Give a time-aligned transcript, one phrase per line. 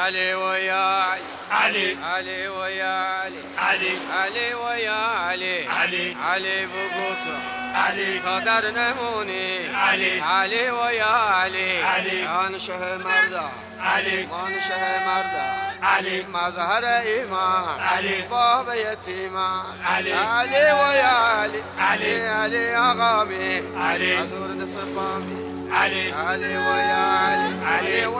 [0.00, 1.22] علي ويا علي.
[1.50, 3.42] علي علي ويا علي.
[3.58, 5.68] علي علي ويا علي.
[5.68, 7.36] علي علي بقوته
[7.74, 8.18] علي.
[8.18, 10.20] قدر نموني علي.
[10.20, 11.82] علي ويا علي.
[11.82, 13.48] علي انشه مردا.
[13.80, 14.28] علي.
[14.30, 15.44] وانشه مردا.
[15.82, 16.22] علي.
[16.32, 18.22] ما زهر ايمان علي.
[18.30, 20.12] باب يتيما علي.
[20.12, 21.62] علي ويا علي.
[21.78, 24.22] علي علي أغامي علي.
[24.22, 25.36] أزور دسبامي
[25.72, 26.12] علي.
[26.12, 27.29] علي ويا علي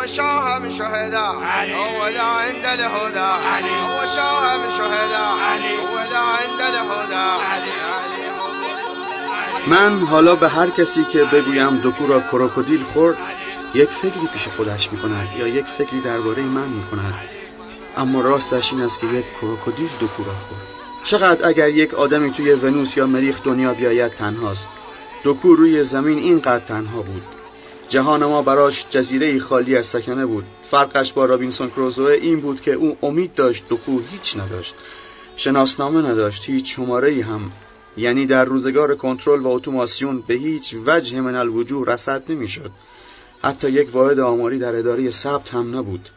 [0.06, 1.36] شهداء.
[2.02, 3.32] ولا عند الهدى.
[4.76, 5.76] شهداء علي.
[5.94, 7.30] ولا عند الهدى.
[9.66, 13.16] من حالا به هر کسی که بگویم دکو را کروکودیل خورد
[13.74, 17.14] یک فکری پیش خودش می کند یا یک فکری درباره من می کند
[17.96, 20.60] اما راستش این است که یک کروکودیل دکو را خورد.
[21.02, 24.68] چقدر اگر یک آدمی توی ونوس یا مریخ دنیا بیاید تنهاست.
[25.24, 27.22] دکو روی زمین اینقدر تنها بود.
[27.90, 30.44] جهان ما براش جزیره خالی از سکنه بود.
[30.70, 34.74] فرقش با رابینسون کروزوه این بود که او امید داشت دکو هیچ نداشت.
[35.36, 37.52] شناسنامه نداشت هیچ شماره هم.
[37.96, 42.70] یعنی در روزگار کنترل و اتوماسیون به هیچ وجه من الوجوه رصد نمی‌شد.
[43.42, 46.08] حتی یک واحد آماری در اداره ثبت هم نبود.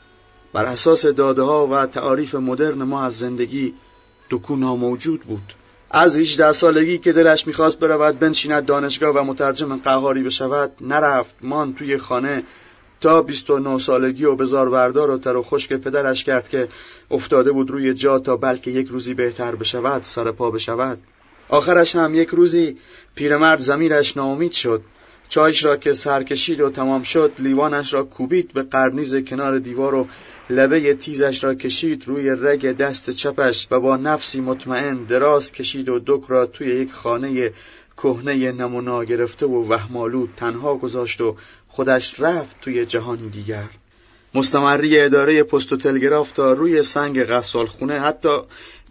[0.54, 3.74] بر اساس داده ها و تعاریف مدرن ما از زندگی
[4.30, 5.54] دکو ناموجود بود.
[5.96, 10.72] از 18 سالگی که دلش می‌خواست برود بنشیند دانشگاه و مترجم قهاری بشود.
[10.82, 12.44] نرفت مان توی خانه
[13.02, 16.68] تا 29 سالگی و بزار بردار و تر و خشک پدرش کرد که
[17.12, 21.00] افتاده بود روی جا تا بلکه یک روزی بهتر بشود سر پا بشود.
[21.50, 22.78] آخرش هم یک روزی
[23.16, 24.82] پیرمرد زمیرش ناامید شد.
[25.34, 29.96] چایش را که سر کشید و تمام شد لیوانش را کوبید به قرنیز کنار دیوار
[29.96, 30.08] و
[30.50, 36.00] لبه تیزش را کشید روی رگ دست چپش و با نفسی مطمئن دراز کشید و
[36.06, 37.52] دک را توی یک خانه
[37.98, 41.36] کهنه نمونا گرفته و وهمالود تنها گذاشت و
[41.68, 43.70] خودش رفت توی جهانی دیگر.
[44.34, 48.38] مستمری اداره پست و تلگراف تا روی سنگ غسال خونه حتی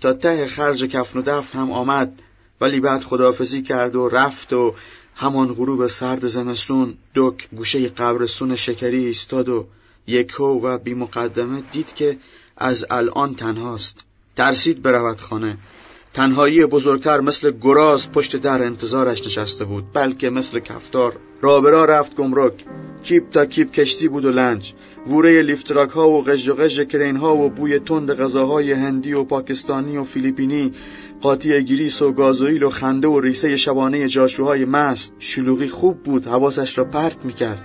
[0.00, 2.22] تا ته خرج کفن و دفن هم آمد
[2.60, 4.74] ولی بعد خداحافظی کرد و رفت و
[5.14, 9.66] همان غروب سرد زمستون دک گوشه قبرستون شکری ایستاد و
[10.06, 12.18] یکو و بی مقدمه دید که
[12.56, 14.04] از الان تنهاست.
[14.36, 15.58] ترسید برود خانه.
[16.14, 21.16] تنهایی بزرگتر مثل گراز پشت در انتظارش نشسته بود بلکه مثل کفتار.
[21.40, 22.64] رابرا رفت گمرک.
[23.02, 24.72] کیپ تا کیپ کشتی بود و لنج.
[25.06, 29.24] ووره لیفتراک ها و قژ و قژ کرین ها و بوی تند غذاهای هندی و
[29.24, 30.72] پاکستانی و فیلیپینی
[31.20, 35.14] قاطی گریس و گازوئیل و خنده و ریسه شبانه جاشوهای مست.
[35.18, 37.62] شلوغی خوب بود حواسش را پرت می‌کرد.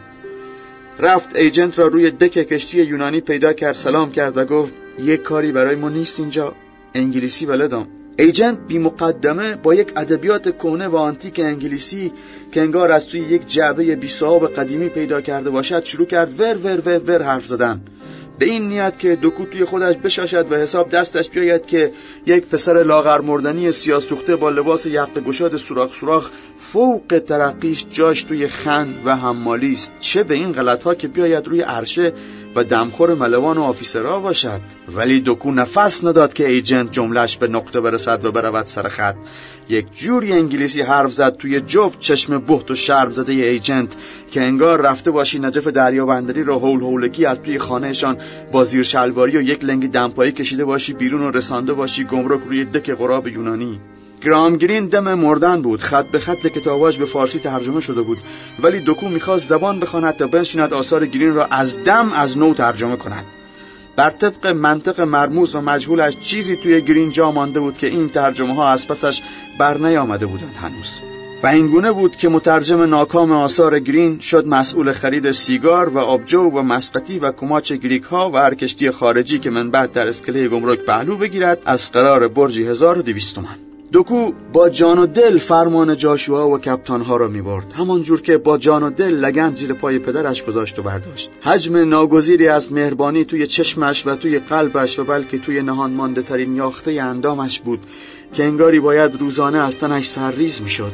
[0.99, 5.51] رفت ایجنت را روی دک کشتی یونانی پیدا کرد سلام کرد و گفت یک کاری
[5.51, 6.55] برای ما نیست اینجا.
[6.93, 7.87] انگلیسی بلدم
[8.19, 12.11] ایجنت بی مقدمه با یک ادبیات کهنه و آنتیک انگلیسی
[12.51, 14.09] که انگار از توی یک جعبه بی
[14.47, 17.81] قدیمی پیدا کرده باشد شروع کرد ور ور ور ور حرف زدن
[18.39, 21.91] به این نیت که دکو توی خودش بشاشد و حساب دستش بیاید که
[22.25, 28.47] یک پسر لاغر مردنی سیاسوخته با لباس یقه گشاد سوراخ سوراخ فوق ترقیش جاش توی
[28.47, 29.93] خن و حمالی است.
[29.99, 32.13] چه به این غلط ها که بیاید روی عرشه
[32.55, 34.61] و دمخور ملوان و آفیسرها باشد.
[34.95, 39.15] ولی دکو نفس نداد که ایجنت جملش به نقطه برسد و برود سر خط.
[39.69, 43.95] یک جوری انگلیسی حرف زد توی جفت چشم بهت و شرم زده ایجنت
[44.31, 48.17] که انگار رفته باشی نجف دریابندری را هول هولکی از توی خانهشان
[48.51, 52.65] با زیر شلواری و یک لنگ دمپایی کشیده باشی بیرون و رسانده باشی گمرک روی
[52.65, 53.79] دک غراب یونانی.
[54.21, 55.81] گرام گرین دم مردن بود.
[55.81, 58.17] خط به خط کتاباش به فارسی ترجمه شده بود.
[58.59, 62.95] ولی دکو می‌خواست زبان بخواند تا بنشیند آثار گرین را از دم از نو ترجمه
[62.95, 63.25] کند.
[63.95, 68.55] بر طبق منطق مرموز و مجهولش چیزی توی گرین جا مانده بود که این ترجمه
[68.55, 69.21] ها از پسش
[69.59, 71.01] بر نیامده بودند هنوز.
[71.43, 76.41] و این گونه بود که مترجم ناکام آثار گرین شد مسئول خرید سیگار و آبجو
[76.41, 80.47] و مسقطی و کماچ گریک ها و هر کشتی خارجی که من بعد در اسکله
[80.47, 83.55] گمرک پهلو بگیرد از قرار برجی 1200 تومن
[83.93, 88.21] دکو با جان و دل فرمان جاشوها و کپتان ها را می برد همان جور
[88.21, 91.31] که با جان و دل لگن زیر پای پدرش گذاشت و برداشت.
[91.41, 96.55] حجم ناگزیری از مهربانی توی چشمش و توی قلبش و بلکه توی نهان مانده ترین
[96.55, 97.79] یاخته اندامش بود
[98.33, 100.93] که انگاری باید روزانه از تنش سرریز می شد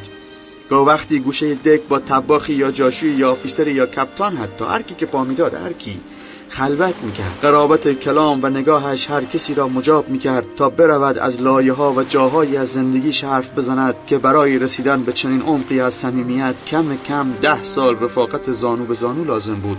[0.70, 4.96] گاه وقتی گوشه دک با تباخی یا جاشوی یا آفیسر یا کپتان حتی هر کی
[4.96, 6.02] که پا می‌داد هر کی
[6.50, 7.40] خلوت می‌کرد.
[7.42, 12.04] قرابت کلام و نگاهش هر کسی را مجاب می‌کرد تا برود از لایه ها و
[12.04, 17.34] جاهایی از زندگیش حرف بزند که برای رسیدن به چنین عمقی از صمیمیت کم کم
[17.42, 19.78] ده سال رفاقت زانو به زانو لازم بود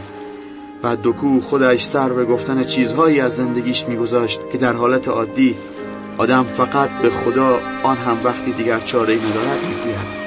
[0.82, 5.56] و دکو خودش سر به گفتن چیزهایی از زندگیش میگذاشت که در حالت عادی
[6.18, 10.23] آدم فقط به خدا آن هم وقتی دیگر چاره ای ندارد می‌گوید.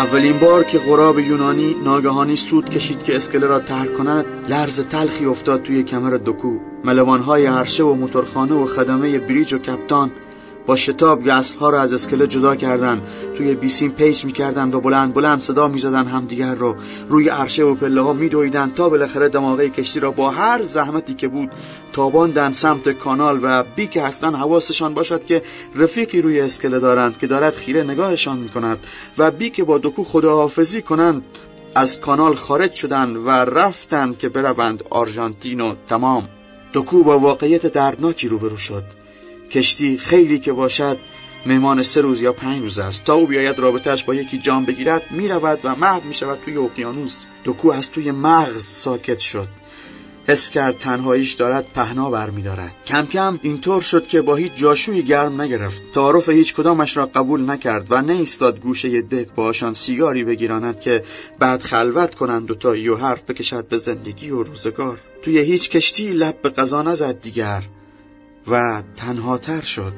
[0.00, 5.24] اولین بار که غراب یونانی ناگهانی سود کشید که اسکله را ترک کند لرز تلخی
[5.24, 6.58] افتاد توی کمر دکو.
[6.84, 10.10] ملوانهای عرشه و موتورخانه و خدمه بریج و کپتان
[10.70, 11.26] با شتاب
[11.60, 13.06] ها را از اسکله جدا کردند
[13.36, 16.76] توی بیسیم پیچ می‌کردن و بلند بلند صدا می‌زدن همدیگر رو.
[17.08, 21.28] روی عرشه و پله ها میدویدن تا بالاخره دماغه کشتی را با هر زحمتی که
[21.28, 21.50] بود
[21.92, 25.42] تاباندن سمت کانال و بی که اصلا حواسشان باشد که
[25.74, 28.78] رفیقی روی اسکله دارند که دارد خیره نگاهشان می‌کند
[29.18, 31.22] و بی که با دکو خداحافظی کنند
[31.74, 36.28] از کانال خارج شدند و رفتند که بروند آرژانتین و تمام.
[36.74, 38.84] دکو با واقعیت دردناکی روبرو شد.
[39.50, 40.98] کشتی خیلی که باشد
[41.46, 43.04] مهمان سه روز یا پنج روز است.
[43.04, 47.26] تا او بیاید رابطهش با یکی جام بگیرد می‌رود و محو می شود توی اقیانوس.
[47.44, 49.48] دکو از توی مغز ساکت شد.
[50.26, 52.76] حس کرد تنهاییش دارد پهنا برمیدارد.
[52.86, 55.92] کم کم اینطور شد که با هیچ جاشوی گرم نگرفت.
[55.92, 61.02] تعارف هیچ کدامش را قبول نکرد و ایستاد گوشه دک باشان سیگاری بگیراند که
[61.38, 64.98] بعد خلوت کنند و تا یو حرف بکشد به زندگی و روزگار.
[65.22, 67.62] توی هیچ کشتی لب به قضا نزد دیگر.
[68.50, 69.92] و تنهاتر شد.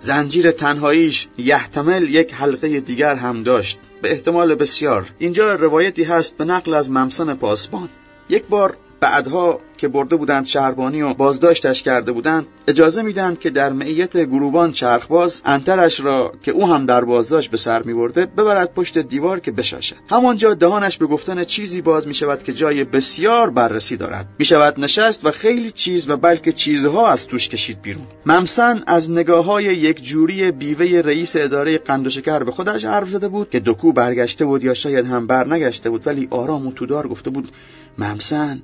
[0.00, 3.78] زنجیر تنهاییش یحتمل یک حلقه دیگر هم داشت.
[4.02, 5.10] به احتمال بسیار.
[5.18, 7.88] اینجا روایتی هست به نقل از ممسن پاسبان.
[8.28, 13.72] یک بار بعدها که برده بودند شهربانی و بازداشتش کرده بودند اجازه میدند که در
[13.72, 18.98] معیت گروبان چرخباز انترش را که او هم در بازداشت به سر میبرده ببرد پشت
[18.98, 19.96] دیوار که بشاشد.
[20.10, 24.28] همانجا دهانش به گفتن چیزی باز می شود که جای بسیار بررسی دارد.
[24.38, 28.06] می شود نشست و خیلی چیز و بلکه چیزها از توش کشید بیرون.
[28.26, 33.08] ممسن از نگاه های یک جوری بیوه رئیس اداره قند و شکر به خودش حرف
[33.08, 37.08] زده بود که دکو برگشته بود یا شاید هم برنگشته بود ولی آرام و تودار
[37.08, 37.52] گفته بود
[37.98, 38.62] ممسن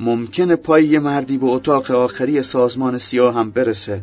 [0.00, 4.02] ممکنه پای یه مردی به اتاق آخری سازمان سیاه هم برسه.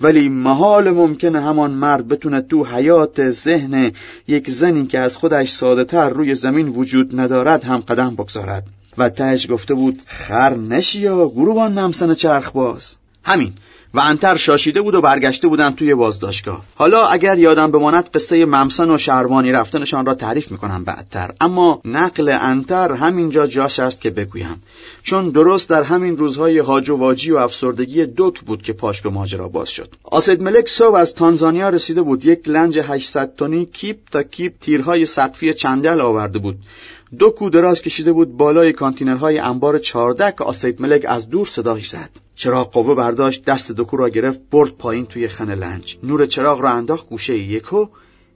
[0.00, 3.92] ولی محال ممکنه همان مرد بتونه تو حیات ذهن
[4.28, 8.66] یک زنی که از خودش ساده تر روی زمین وجود ندارد هم قدم بگذارد.
[8.98, 12.96] و تهش گفته بود خر نشی یا گروبان نمسن چرخ باز.
[13.24, 13.52] همین.
[13.94, 16.62] و انتر شاشیده بود و برگشته بودن توی بازداشتگاه.
[16.74, 21.30] حالا اگر یادم بماند قصه ممسن و شهربانی رفتنشان را تعریف می‌کنم بعدتر.
[21.40, 24.62] اما نقل انتر همینجا جاش است که بگویم.
[25.02, 29.10] چون درست در همین روزهای هاج و واجی و افسردگی دوکو بود که پاش به
[29.10, 29.94] ماجرا باز شد.
[30.04, 32.24] آسید ملک صبح از تانزانیا رسیده بود.
[32.24, 36.58] یک لنج 800 تنی کیپ تا کیپ تیرهای سقفی چندل آورده بود.
[37.18, 42.10] دوکو دراز کشیده بود بالای کانتینرهای انبار چهارده که آسید ملک از دور صداش زد.
[42.34, 45.98] چراغ قوه برداشت دست دوکو را گرفت برد پایین توی خن لنج.
[46.02, 47.86] نور چراغ را انداخت گوشه یکو.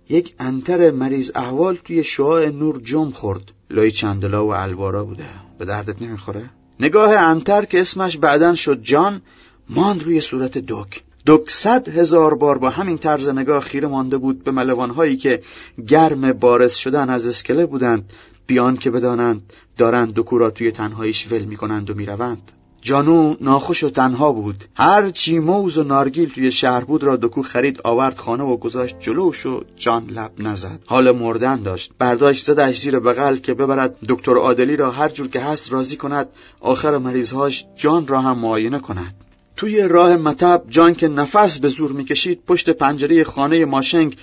[0.08, 3.52] یک انتر مریض احوال توی شعاع نور جم خورد.
[3.70, 5.26] لای چندلا و الوارا بوده.
[5.58, 6.50] به دردت نمی‌خوره؟
[6.80, 9.22] نگاه انتر که اسمش بعدن شد جان
[9.70, 11.02] ماند روی صورت دک.
[11.26, 15.42] دک صد هزار بار با همین طرز نگاه خیره مانده بود به ملوانهایی که
[15.88, 18.10] گرم بارز شدن از اسکله بودند.
[18.46, 22.52] بیان که بدانند دارند دکو را توی تنهاییش ول می‌کنند و می‌روند.
[22.80, 24.64] جانو ناخوش و تنها بود.
[24.74, 28.96] هر چی موز و نارگیل توی شهر بود را دکو خرید آورد خانه و گذاشت
[29.00, 30.80] جلوش و جان لب نزد.
[30.86, 31.92] حال مردن داشت.
[31.98, 33.96] برداشت زدش زیر بغل که ببرد.
[34.08, 36.28] دکتر عادلی را هر جور که هست راضی کند.
[36.60, 39.14] آخر مریضهاش جان را هم معاینه کند.
[39.56, 44.16] توی راه مطب جان که نفس به زور می‌کشید پشت پنجره خانه ماشنگ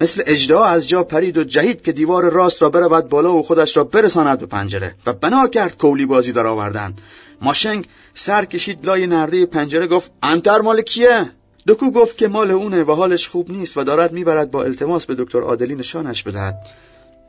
[0.00, 3.76] مثل اجدا از جا پرید و جهید که دیوار راست را برود بالا و خودش
[3.76, 6.94] را برساند به پنجره و بنا کرد کولی بازی در آوردن
[7.42, 11.30] ماشنگ سر کشید لای نرده پنجره گفت انتر مال کیه؟
[11.66, 15.14] دکو گفت که مال اونه و حالش خوب نیست و دارد می‌برد با التماس به
[15.14, 16.58] دکتر عادلی نشانش بدهد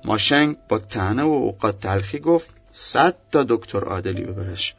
[0.06, 4.76] ماشنگ با تنه و اوقات تلخی گفت صد تا دکتر عادلی ببرش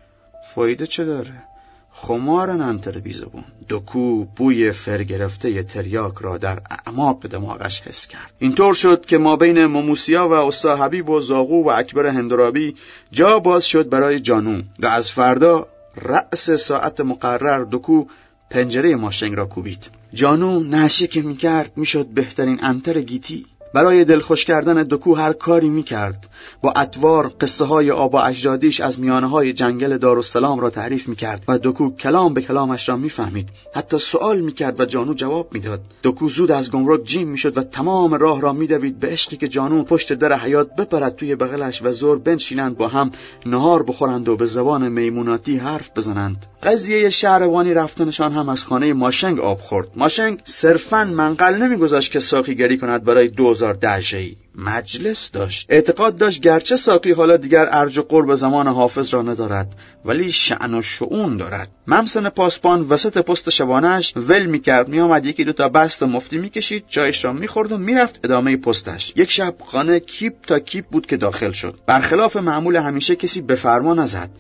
[0.55, 1.43] فایده چه داره؟
[1.91, 3.45] خمارن انتر بیزبون.
[3.69, 8.33] دکو بوی فر گرفته تریاک را در اعماق دماغش حس کرد.
[8.39, 12.75] اینطور شد که ما بین مموسیا و استا حبیب و زاغو و اکبر هندرابی
[13.13, 15.67] جا باز شد برای جانو و از فردا
[16.03, 18.05] رأس ساعت مقرر دکو
[18.51, 19.91] پنجره ماشنگ را کوبید.
[20.13, 26.29] جانو نشه که می‌کرد می‌شد بهترین انتر گیتی برای دلخوش کردن دکو هر کاری می‌کرد.
[26.63, 31.59] با اتوار قصه های آبا اجدادیش از میانه های جنگل دارالسلام را تعریف می‌کرد و
[31.63, 33.49] دکو کلام به کلامش را می‌فهمید.
[33.75, 35.81] حتی سوال می‌کرد و جانو جواب می‌داد.
[36.03, 39.85] دکو زود از گمرک جیم می‌شد و تمام راه را میدوید به عشقی که جانو
[39.85, 43.11] پشت در حیات بپرد توی بغلش و زور بنشینند با هم
[43.47, 46.47] نهار بخورند و به زبان میموناتی حرف بزنند.
[46.63, 49.89] قضیه شهروانی رفتنشان هم از خانه ماشنگ آب خورد.
[49.97, 55.67] ماشنگ صرفا منقل نمیگذاشت که ساقیگری کند برای دو برگزار دجهی مجلس داشت.
[55.69, 59.75] اعتقاد داشت گرچه ساقی حالا دیگر ارج و قرب زمان حافظ را ندارد
[60.05, 61.69] ولی شعن و شعون دارد.
[61.87, 66.85] ممسن پاسبان وسط پست شبانش ول می‌کرد میآمد یکی دو تا بست و مفتی می‌کشید
[66.89, 69.13] جایش را می‌خورد و می‌رفت ادامه پستش.
[69.17, 71.79] یک شب خانه کیپ تا کیپ بود که داخل شد.
[71.87, 74.31] برخلاف معمول همیشه کسی به فرما نزد.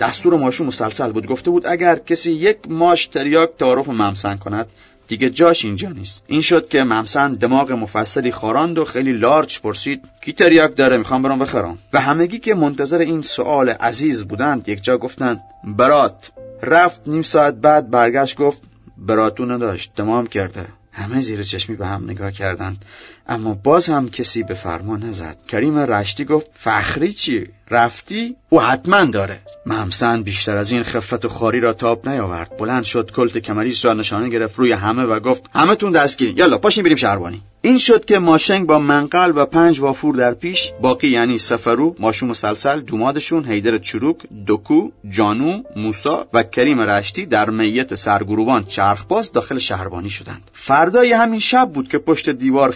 [0.00, 1.26] دستور ماشو مسلسل بود.
[1.26, 4.66] گفته بود اگر کسی یک ماش تریاک تعارف ممسن کند
[5.08, 6.22] دیگه جاش اینجا نیست.
[6.26, 11.22] این شد که ممسن دماغ مفصلی خاراند و خیلی لارچ پرسید کی تریاک داره؟ می‌خوام
[11.22, 11.78] برام بخرم.
[11.92, 16.30] و همگی که منتظر این سوال عزیز بودند یک جا گفتند برات.
[16.62, 18.62] رفت نیم ساعت بعد برگشت گفت
[18.98, 20.66] براتو نداشت تمام کرده.
[20.92, 22.84] همه زیر چشمی به هم نگاه کردند.
[23.28, 25.36] اما باز هم کسی به فرما نزد.
[25.48, 29.38] کریم رشتی گفت فخری چی؟ رفتی؟ او حتما داره.
[29.66, 32.56] ممسن بیشتر از این خفت و خاری را تاب نیاورد.
[32.56, 36.36] بلند شد کلت کمریس را نشانه گرفت روی همه و گفت همه تون دستگیرین.
[36.36, 37.42] یالا پاشین بریم شهربانی.
[37.62, 42.32] این شد که ماشنگ با منقل و پنج وافور در پیش باقی یعنی سفرو ماشوم
[42.32, 44.16] سلسل دومادشون حیدر چروک
[44.46, 50.50] دکو جانو موسا و کریم رشتی در میت سرگروبان چرخباز داخل شهربانی شدند.
[50.52, 52.70] فردای همین شب بود که پشت دیوار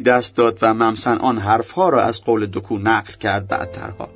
[0.00, 4.08] دست داد و ممسن آن حرفها را از قول دکو نقل کرد بعدترها.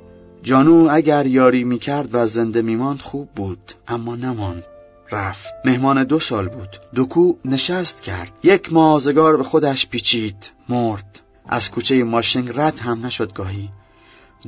[0.43, 4.63] جانو اگر یاری می‌کرد و زنده میماند خوب بود اما نماند.
[5.11, 5.53] رفت.
[5.65, 6.69] مهمان دو سال بود.
[6.95, 8.31] دکو نشست کرد.
[8.43, 10.51] یک مازگار به خودش پیچید.
[10.69, 11.21] مرد.
[11.45, 13.69] از کوچه ماشین رد هم نشد گاهی.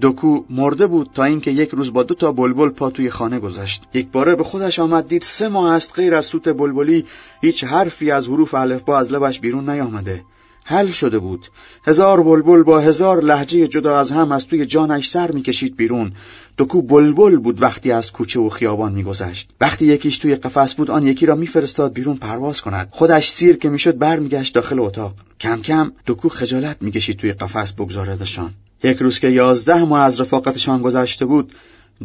[0.02, 3.84] دکو مرده بود تا اینکه یک روز با دو تا بلبل پا توی خانه گذاشت
[3.94, 7.06] یک باره به خودش آمد دید سه ماه است غیر از سوت بلبلی
[7.42, 10.24] هیچ حرفی از حروف الفبا از لبش بیرون نیامده.
[10.64, 11.48] حل شده بود.
[11.86, 16.12] هزار بلبل با هزار لحجه جدا از هم از توی جانش سر می‌کشید بیرون.
[16.58, 19.50] دکو بلبل بود وقتی از کوچه و خیابان میگذشت.
[19.62, 22.88] وقتی یکیش توی قفس بود آن یکی را میفرستاد بیرون پرواز کند.
[22.92, 25.14] خودش سیر که می‌شد برمیگشت داخل اتاق.
[25.40, 28.54] کم کم دکو خجالت می‌کشید توی قفس بگذاردشان.
[28.84, 31.54] یک روز که یازده ماه از رفاقتشان گذشته بود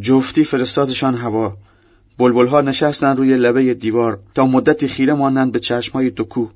[0.01, 1.57] جفتی فرستادشان هوا.
[2.17, 4.19] بلبلها نشستن روی لبه دیوار.
[4.33, 6.47] تا مدتی خیره مانند به چشمهای دکو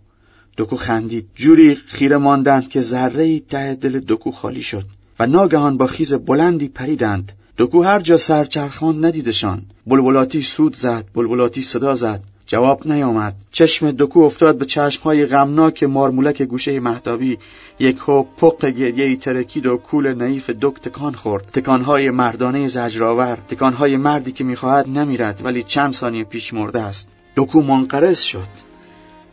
[0.58, 1.26] دکو خندید.
[1.36, 4.86] جوری خیره ماندند که ذره ته دل دکو خالی شد
[5.20, 7.32] و ناگهان با خیز بلندی پریدند.
[7.58, 9.62] دکو هر جا سرچرخان ندیدشان.
[9.88, 12.24] بلبلاتی سود زد بلبلاتی صدا زد.
[12.46, 13.36] جواب نیامد.
[13.52, 17.38] چشم دکو افتاد به چشمهای غمناک مارمولک گوشه مهدابی
[17.80, 21.50] یک هو پق گریه ترکید و کول نعیف دک تکان خورد.
[21.54, 27.08] تکانهای مردانه زجرآور تکانهای مردی که می‌خواهد نمیرد ولی چند ثانیه پیش مرده است.
[27.36, 28.73] دکو منقرض شد.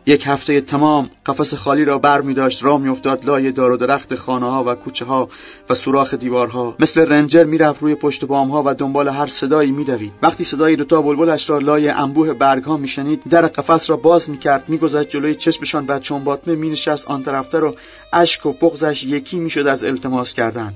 [0.06, 2.64] یک هفته تمام قفس خالی را بر می داشت.
[2.64, 5.28] راه می افتاد لای دار و درخت خانه ها و کوچه ها
[5.70, 6.74] و سوراخ دیوارها.
[6.78, 10.12] مثل رنجر می رفت روی پشت بام ها و دنبال هر صدایی می دوید.
[10.22, 14.30] وقتی صدای دوتا بلبلش را لای انبوه برگ ها می شنید در قفس را باز
[14.30, 14.68] می کرد.
[14.68, 17.08] می گذشت جلوی چشمشان و چون باطمه می نشست.
[17.08, 17.74] آن طرفتر و
[18.12, 20.74] اشک و بغزش یکی می شد از التماس کردن.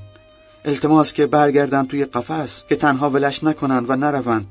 [0.64, 4.46] التماس که برگردن توی قفس که تنها ولش نکنند و نروند.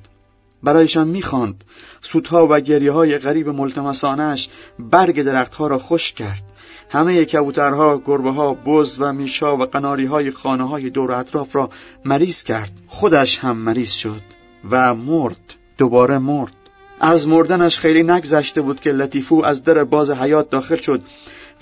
[0.64, 1.64] برایشان می‌خواند.
[2.02, 6.44] سودها و گریه های غریب ملتمسانش برگ درختها را خوش کرد.
[6.90, 11.70] همه کبوترها، گربه ها، بز و میشا و قناری های خانه های دور اطراف را
[12.06, 12.72] مریض کرد.
[12.88, 14.22] خودش هم مریض شد
[14.70, 16.54] و مرد دوباره مرد.
[17.00, 21.02] از مردنش خیلی نگذشته بود که لطیفو از در باز حیات داخل شد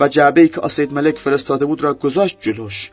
[0.00, 2.90] و جعبه که آسید ملک فرستاده بود را گذاشت جلوش.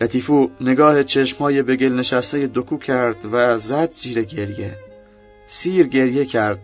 [0.00, 4.87] لطیفو نگاه چشمهای به نشسته دکو کرد و زد زیر گریه.
[5.48, 6.58] سیر گریه کرد.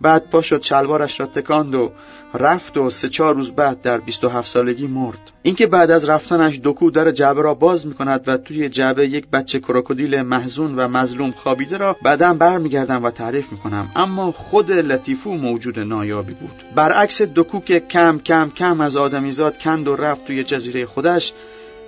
[0.00, 1.92] بعد پا شد شلوارش را تکاند و
[2.34, 5.30] رفت و سه چهار روز بعد در 27 سالگی مرد.
[5.42, 9.26] اینکه بعد از رفتنش دکو در جعبه را باز می کند و توی جعبه یک
[9.26, 14.72] بچه کروکودیل محزون و مظلوم خوابیده را بعدا برمیگردم و تعریف می کنم اما خود
[14.72, 16.62] لطیفو موجود نایابی بود.
[16.74, 21.32] برعکس دکو که کم کم کم از آدمیزاد کند و رفت توی جزیره خودش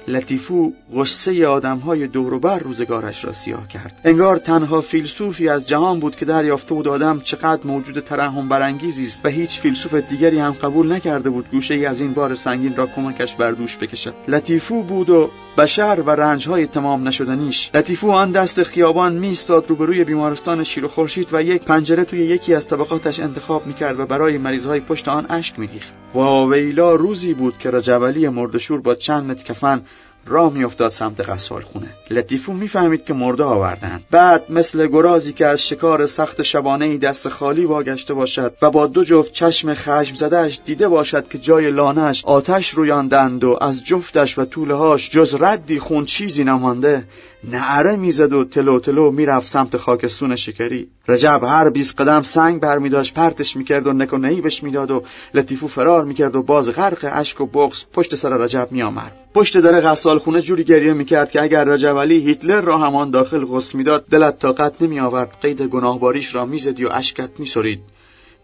[0.09, 4.01] لطیفو غصه آدمهای دوروبر روزگارش را سیاه کرد.
[4.05, 9.27] انگار تنها فیلسوفی از جهان بود که دریافته بود آدم چقدر موجود ترحم برانگیزی است
[9.27, 12.87] و هیچ فیلسوف دیگری هم قبول نکرده بود گوشه ای از این بار سنگین را
[12.87, 14.15] کمکش بر دوش بکشد.
[14.29, 17.71] لطیفو بود و بشر و رنجهای تمام نشدنیش.
[17.75, 22.55] لطیفو آن دست خیابان میستاد روبروی بیمارستان شیر و خورشید و یک پنجره توی یکی
[22.55, 25.95] از طبقاتش انتخاب می‌کرد و برای مریضهای پشت آن اشک میریخت.
[26.15, 29.83] واویلا روزی بود که رجبلی مردشور با چند مت کفن
[30.27, 35.67] راه میافتاد سمت قصال خونه لطیفو می‌فهمید که مرده آوردند بعد مثل گرازی که از
[35.67, 40.61] شکار سخت شبانه ای دست خالی واگشته باشد و با دو جفت چشم خشم زدهش
[40.65, 46.05] دیده باشد که جای لانش آتش رویاندند و از جفتش و طولهاش جز ردی خون
[46.05, 47.05] چیزی نمانده
[47.51, 50.89] نعره می‌زد و تلو تلو می‌رفت سمت خاکستون شکری.
[51.09, 55.03] رجب هر بیست قدم سنگ برمیداشت پرتش می‌کرد و نک و نهیبش می‌داد و
[55.35, 59.13] لطیفو فرار می‌کرد و باز غرق اشک و بغز پشت سر رجب میآمد.
[59.35, 63.45] پشت در غسال خونه جوری گریه می‌کرد که اگر رجب علی هیتلر را همان داخل
[63.45, 65.37] غسل می‌داد دلت طاقت نمیآورد.
[65.43, 67.81] قید گناهباریش را می‌زدی و اشکت میسرید.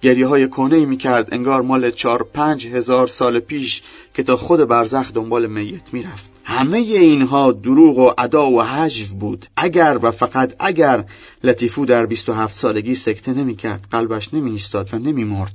[0.02, 3.82] گریه های کونه می کرد انگار مال چار پنج هزار سال پیش
[4.14, 6.30] که تا خود برزخ دنبال میت می‌رفت.
[6.44, 9.46] همه اینها دروغ و ادا و حجو بود.
[9.56, 11.04] اگر و فقط اگر
[11.44, 15.52] لطیفو در 27 سالگی سکته نمی کرد قلبش نمی ایستاد و نمی مرد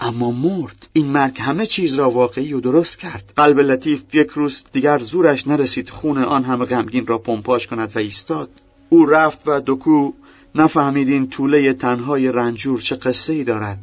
[0.00, 0.88] اما مرد.
[0.92, 3.32] این مرگ همه چیز را واقعی و درست کرد.
[3.36, 7.98] قلب لطیف یک روز دیگر زورش نرسید خون آن همه غمگین را پمپاش کند و
[7.98, 8.48] ایستاد.
[8.88, 10.12] او رفت و دکو
[10.56, 13.78] نفهمیدین طوله تنهای رنجور چه قصه ای دارد.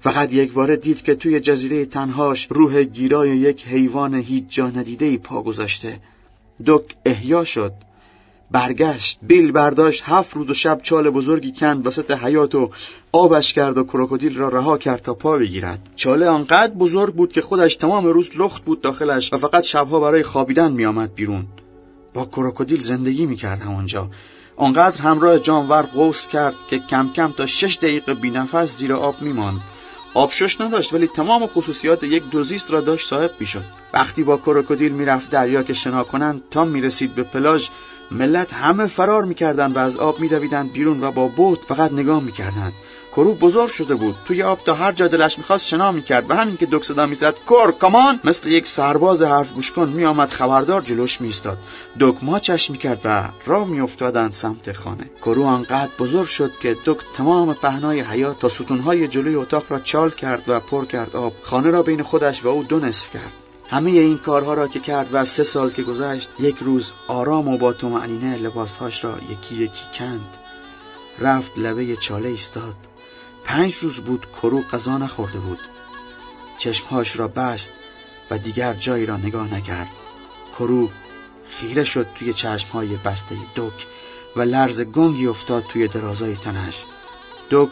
[0.00, 5.04] فقط یک بار دید که توی جزیره تنهاش روح گیرای یک حیوان هیچ جا ندیده
[5.04, 6.00] ای پا گذاشته.
[6.66, 7.72] دک احیا شد.
[8.50, 9.18] برگشت.
[9.22, 10.02] بیل برداشت.
[10.06, 12.70] هفت روز و شب چال بزرگی کند وسط حیات و
[13.12, 15.88] آبش کرد و کروکودیل را رها کرد تا پا بگیرد.
[15.96, 20.22] چاله آنقدر بزرگ بود که خودش تمام روز لخت بود داخلش و فقط شبها برای
[20.22, 21.46] خوابیدن میآمد بیرون.
[22.14, 24.10] با کروکودیل زندگی می‌کرد همانجا.
[24.56, 29.60] آنقدر همراه جانور قوس کرد که کم کم تا شش دقیقه بینفس زیر آب میماند.
[30.14, 33.64] آبشش نداشت ولی تمام خصوصیات یک دوزیست را داشت صاحب می‌شد.
[33.94, 37.68] وقتی با کروکودیل می‌رفت دریا که شنا کنند تا می‌رسید به پلاژ
[38.10, 42.72] ملت همه فرار می‌کردند و از آب میدویدند بیرون و با بوت فقط نگاه می‌کردند.
[43.16, 44.14] کرو بزرگ شده بود.
[44.24, 47.34] توی آب تا هر جا دلش می‌خواست شنا می‌کرد و همین که دک صدا می‌زد
[47.48, 51.58] کر کامان مثل یک سرباز حرف گوش کن میآمد خبردار جلوش میستاد
[52.00, 55.10] دک ماچش می‌کرد و راه میافتادند سمت خانه.
[55.22, 60.10] کرو آنقدر بزرگ شد که دک تمام پهنای حیات تا ستونهای جلوی اتاق را چال
[60.10, 61.32] کرد و پر کرد آب.
[61.42, 63.32] خانه را بین خودش و او دو نصف کرد.
[63.70, 67.58] همه این کارها را که کرد و سه سال که گذشت یک روز آرام و
[67.58, 70.36] با طمأنینه لباسهاش را یکی یکی کند.
[71.20, 72.91] رفت لبه چاله ایستاد.
[73.44, 75.58] پنج روز بود کرو غذا نخورده بود.
[76.58, 77.72] چشمهاش را بست
[78.30, 79.88] و دیگر جایی را نگاه نکرد.
[80.58, 80.90] کرو
[81.48, 83.86] خیره شد توی چشمهای بسته دک
[84.36, 86.84] و لرز گنگی افتاد توی درازای تنش.
[87.50, 87.70] دک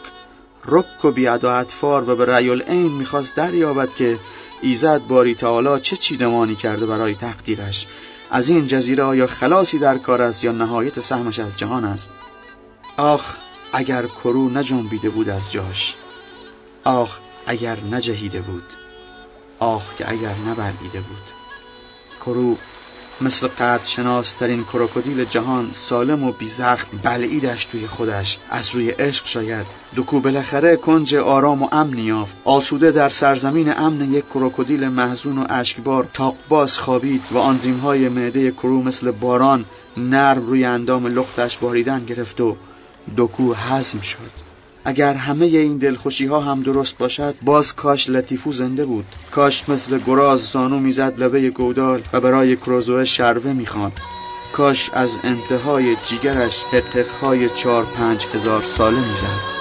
[0.65, 4.19] رک و بیاد و اطفار و به رأی العین می‌خواست دریابد که
[4.61, 7.87] ایزد باری تعالی چه چیدمانی کرده برای تقدیرش.
[8.31, 12.09] از این جزیره آیا خلاصی در کار است یا نهایت سهمش از جهان است.
[12.97, 13.37] آخ
[13.73, 15.95] اگر کرو نجنبیده بود از جاش
[16.83, 18.63] آخ اگر نجهیده بود
[19.59, 21.31] آخ که اگر نبرگیده بود.
[22.25, 22.57] کرو
[23.21, 29.65] مثل قد شناسترین کروکودیل جهان سالم و بیزخم بلعیدش توی خودش از روی عشق شاید.
[29.95, 32.35] دکو بالاخره کنج آرام و امن یافت.
[32.43, 38.83] آسوده در سرزمین امن یک کروکودیل محزون و اشکبار تاقباز خوابید و آنزیمهای معده کرو
[38.83, 39.65] مثل باران
[39.97, 42.55] نرم روی اندام لختش باریدن گرفت و
[43.17, 44.31] دکو حزم شد.
[44.85, 49.05] اگر همه این دلخوشی ها هم درست باشد باز کاش لطیفو زنده بود.
[49.31, 53.99] کاش مثل گراز زانو می‌زد لبه گودال و برای کروزوه شروه می‌خواند
[54.53, 59.60] کاش از انتهای جیگرش حقق های چار پنج هزار ساله می‌زد.